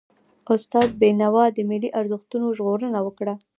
استاد 0.53 0.87
بينوا 1.01 1.45
د 1.53 1.57
ملي 1.69 1.89
ارزښتونو 1.99 2.45
ژغورنه 2.57 2.99
وکړه. 3.03 3.33